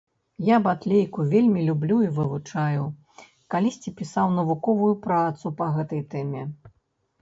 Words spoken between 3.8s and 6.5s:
пісаў навуковую працу па гэтай тэме.